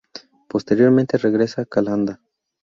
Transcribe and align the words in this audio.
Posteriormente 0.47 1.19
regresa 1.19 1.61
a 1.61 1.65
Calanda. 1.67 2.19